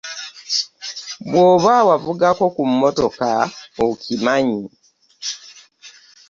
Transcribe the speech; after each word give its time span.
Bw'oba 1.29 1.73
wavugako 1.87 2.45
ku 2.55 2.63
mmotoka 2.71 3.29
okimanyi. 3.87 4.61